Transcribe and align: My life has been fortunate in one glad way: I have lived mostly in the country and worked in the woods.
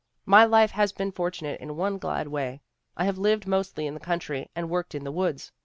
My 0.25 0.45
life 0.45 0.71
has 0.71 0.91
been 0.91 1.11
fortunate 1.11 1.61
in 1.61 1.75
one 1.77 1.99
glad 1.99 2.27
way: 2.29 2.63
I 2.97 3.03
have 3.05 3.19
lived 3.19 3.45
mostly 3.45 3.85
in 3.85 3.93
the 3.93 3.99
country 3.99 4.49
and 4.55 4.67
worked 4.67 4.95
in 4.95 5.03
the 5.03 5.11
woods. 5.11 5.51